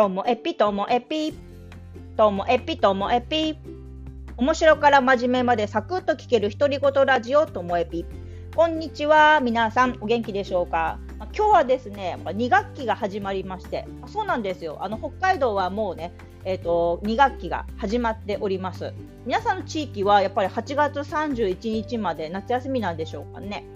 [0.00, 1.34] ともえぴともえぴ
[2.16, 3.58] ともえぴともえぴ
[4.38, 8.06] 面白から真面目までサクッと聞ける独り言ラジオともえぴ
[8.56, 9.40] こんにちは。
[9.40, 10.98] 皆さんお元気でしょうか？
[11.36, 13.86] 今日はですね2学期が始まりまして。
[14.06, 14.78] そうなんですよ。
[14.80, 16.14] あの北海道はもうね
[16.46, 18.94] えーと、2学期が始まっております。
[19.26, 23.66] 皆さんの地域はやっぱり8月31日まで夏休みなんでしょうかね。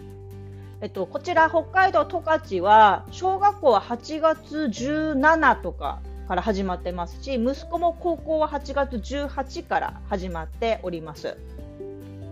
[0.81, 11.37] えっと、こちら北海道十勝は小学校は8月17とかから始まってますし息子も高校は8月18から始まっております。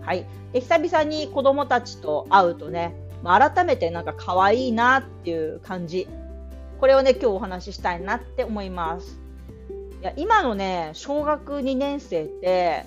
[0.01, 6.07] はい、で久々に子どもたちと会うとね、まあ、改めてなんか可愛いなっていう感じ
[6.79, 9.19] これをね今日お話ししたいなって思います。
[10.01, 12.83] いや今のね小学2年生って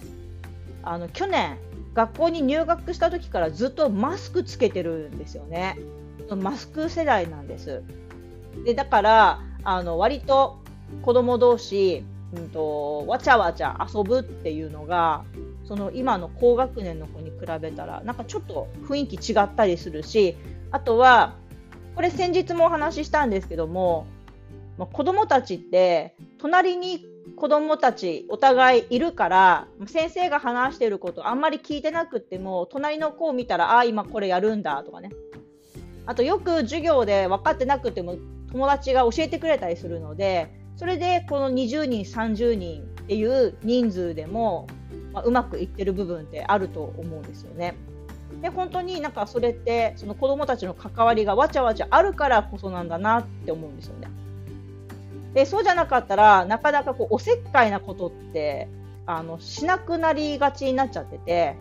[0.83, 1.57] あの去年
[1.95, 5.79] 学校に入学した時からずっとマスクつけてるんですよね。
[6.37, 7.83] マスク世代なんです。
[8.67, 10.59] でだからあの割と
[11.03, 15.25] 子供同士、うんと、わちゃわちゃ遊ぶっていうのが
[15.65, 20.37] その今の高学年の子に比べたらなんかちょっと雰囲気違ったりするし
[20.71, 21.35] あとは
[21.95, 24.07] これ先日もお話ししたんですけども、
[24.79, 27.07] まあ、子供たちって隣に
[27.37, 35.11] 子供たちお互いいるから先生が話してることあんまり聞いてなくっても隣の子を見たらああ今これやるんだとかね。
[36.09, 38.17] あとよく授業で分かってなくても
[38.53, 44.67] 友達が教えてくれたりするのでそれでこの20人30人っていう人数でも、
[45.13, 47.75] まあ、うまくいってる部分ってあると思うんですよね。
[48.43, 54.09] で本当になんかそれってその子どもたちの関わりがわちゃわちゃあるからこそなんだなって思うんですよね。
[55.33, 58.69] でそうじゃなかったらなかなかこうおせっかいなことって
[59.07, 61.57] あのしなくなりがちになっちゃってて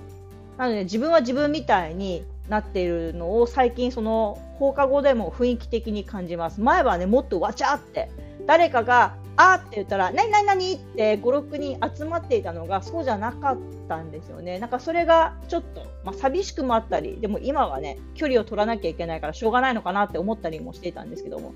[0.58, 8.10] なので自分は自分みたいになっているのを最近その放課後でも雰囲気的に感じます前はねもっとわちゃって
[8.46, 13.58] 誰かが「あ」って言ったら「何何何?」って56人集まっていたのがそうじゃなかっ
[13.88, 21.54] たんですよねなんかそれがちょっと、まあ、寂しくもあったりでも今はね距離を取らなきゃいけないからしょうがないのかなって思ったりもしていたんですけども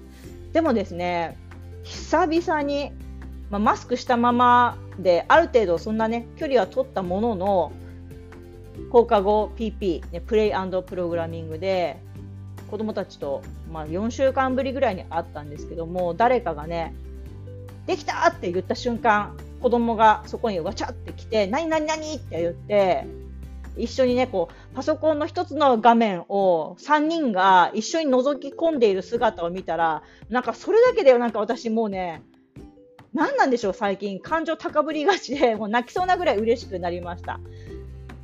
[0.53, 1.37] でもですね
[1.83, 2.91] 久々に、
[3.49, 7.71] まあ、マスクしたままである程度そんなね距離は取ったものの
[8.91, 10.53] 放課後 PP、ね、プレイ
[10.87, 12.01] プログラミングで
[12.69, 13.41] 子供たちと、
[13.71, 16.95] まあ、4週間ぶりぐらいに会ったんですけども誰かがね
[17.87, 23.05] できたって言った瞬間子供がそこにわちゃって来て何何何って言って
[23.77, 32.21] 一緒にねこうパソコンの一つの画面を3人が一緒に覗き込んでいる姿を見たらなんかそれだけでなんか私もうね
[33.13, 34.19] 何なんでしょう最近。
[34.19, 37.39] 感情高ぶりがちでもう泣きそうなぐらい嬉しくなりました。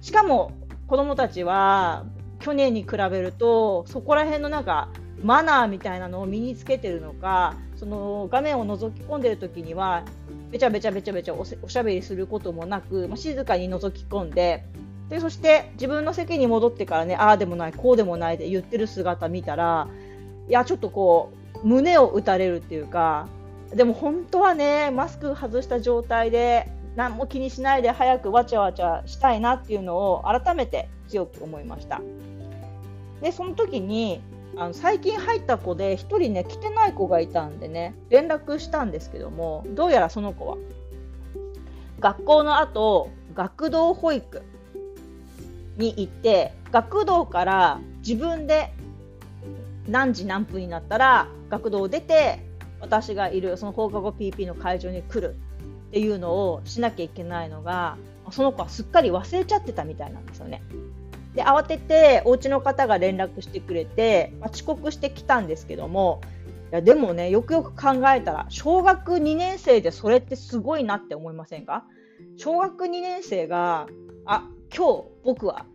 [0.06, 0.52] しかも
[0.86, 2.06] 子供たちは
[2.38, 4.88] 去年に比べるとそこら辺のなんか
[5.24, 10.04] マナーみたいなのを身につけてるのかその画面を覗き込んでる時には
[10.52, 14.64] べちゃべちゃべちゃべちゃおしゃべりすることもなく、まあ、静かに覗き込んで
[15.10, 19.88] でそして自分の席に戻ってからねああでもないこうでもないで言ってる姿見たら
[20.48, 21.34] いやちょっとこ
[21.64, 23.28] う胸を打たれるっていうか
[23.74, 32.02] でも本当はねマスク外した状態で何も気にしないで早くわちゃわちゃしたいなっていうのを改めて強く思いました。
[33.22, 34.22] でその時に
[34.58, 40.58] あの最近入った子で1人ね来てない子がいたんでね連絡したんですけどもどうやらその子は
[42.00, 44.44] 学校の後学童保育
[45.78, 48.74] に行って学童から自分で
[49.88, 52.40] 何時何分になったら学童を出て
[52.80, 55.36] 私がいるその放課後 PP の会場に来る。
[55.88, 57.98] っていうのをしなきゃいけないのが
[58.32, 60.62] その子はすっかり忘れちゃってたみたいなんですよね。
[61.36, 66.22] で慌ててお家の方が連絡してくれて、まあ、遅刻してきたんですけども
[66.72, 71.84] いやでもねよくよく考えたら小学2年生でそれってすごいなって思いませんか？
[72.38, 73.88] 小学2年生が
[74.26, 75.66] あ今日僕は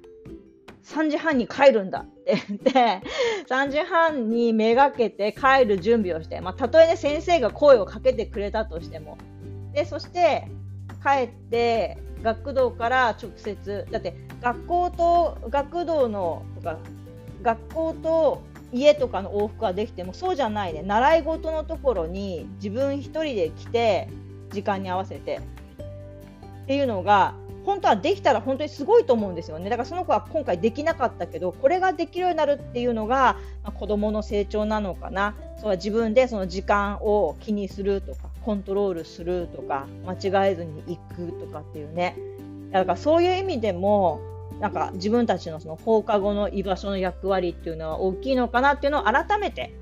[0.84, 3.02] 3時半に帰るんだって言って
[3.48, 9.18] 3時半にめがけて帰る準備をして、まあ、たとえね先生が声をかけてくれたとしても
[9.72, 10.46] でそして
[11.02, 16.78] 帰って学童から直接だって学校と学童のとか
[17.42, 20.82] 学校と家とかの往復はできてもそうじゃないね。
[20.82, 24.08] 習い事のところに自分1人で来て
[24.50, 25.40] 時間に合わせて。
[26.64, 27.34] っていうのが
[27.66, 29.68] 本当はできたら本当にすごいと思うんですよね。
[29.68, 35.34] だからその子は今回できなかったけどこれができるようになるっていうのが、まあ、子どもの成長なのかな。
[35.56, 38.29] そうは自分でその時間を気にするとか。
[38.44, 42.16] コントロールするとか間違えずに行くとかっていうね。
[42.70, 44.20] だからそういう意味でも
[44.60, 49.74] なんか自分たちのその放課後の居場所の役割っていうのは大きいのかなっていうのを改めて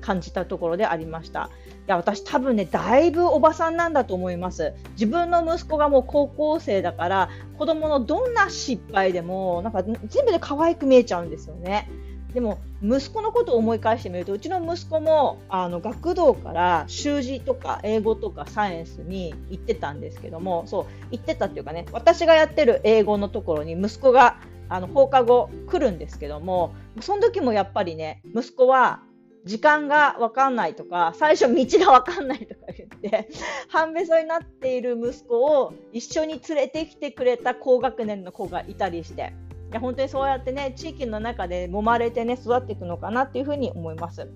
[0.00, 1.50] 感じたところでありました。
[1.86, 4.74] いや私多分ねだいぶおばさんなんだと思います。
[4.92, 7.28] 自分の息子がもう高校生だから
[7.58, 11.90] 子供のどんな失敗でもなんか全部で可愛く見えちゃうんですよね。
[12.32, 24.38] でも息子のことを思い返してみるとうちの息子もあの学童から習字とか英語とかサイエンスに行ってたんですけどもそう行ってたっていうかね私がやってる英語のところに息子が
[24.68, 29.00] あの放課後来るんですけどもその時もやっぱりね息子は
[29.44, 33.28] 時間が分かんないとか最初道が分かんないとか言って
[33.68, 39.32] 半べそになっている息子を一緒に連れてきてくれた高学年の子がいたりして
[39.70, 44.28] いや本当にそうやってね地域の中で揉まれてね育っていくのかなっていうふうに思います。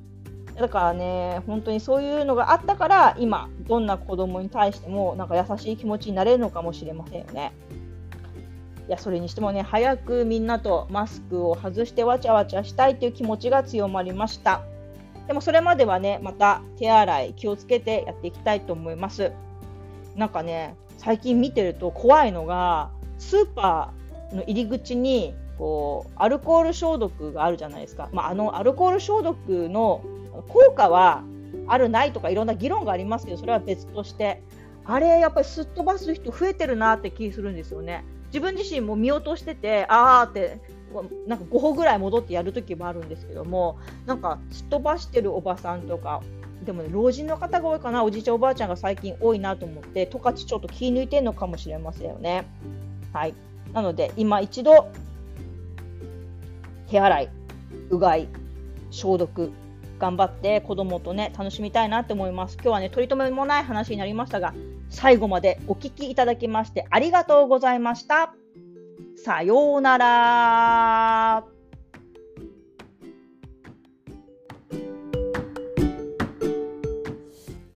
[0.55, 7.53] だからね本当にそういうのがあったから今どんな子供に対してもなんか優しい気持ちになれるのかもしれませんよね。
[8.87, 14.63] いやそれにしてもね早くみんなとマスクを外してわちゃわちゃしたいという気持ちが強まりました。
[15.27, 19.33] でもそれまではねまた手洗い気をつけてやっていきたいと思います。
[20.15, 24.04] なんかね最近見てると怖いのがスーパー
[24.37, 30.03] の入り口にこうアルコール消毒があるじゃないですか、まあ、あのアルコール消毒の
[30.49, 31.23] 効果は
[31.67, 34.43] あるないとかいろんな議論がありますけどそれは別として
[34.85, 38.05] あれやっぱりすっ飛ばす人増えてるなって気するんですよね。
[38.27, 40.61] 自分自身も見落としててあーって
[41.27, 46.21] なんか5歩ぐらい戻ってやるときもあるんですけどもなんかすっ飛ばしてるおばさんとか
[46.65, 52.47] でもね老人の方が多いかなおじいちゃんおばあちゃんが最近多いなと思って十勝ちょっと気抜いてるのかもしれませんよね。
[53.13, 53.35] はい
[53.75, 54.89] なので今一度
[56.89, 57.29] 手洗い、
[57.91, 58.29] うがい、
[58.91, 59.51] 消毒
[59.99, 62.55] 頑張って子供とね楽しみたいなって思います。
[62.55, 64.55] 今日はね取り留めもない話になりましたが
[64.91, 68.35] 最後までお聞きいただきましてありがとうございました。
[69.17, 71.54] さようなら。